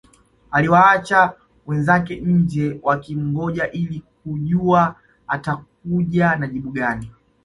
[0.51, 1.33] Aliwaacha
[1.67, 4.95] wenzake nje wakimngoja ili kujua
[5.27, 7.11] atakuja na jibu gani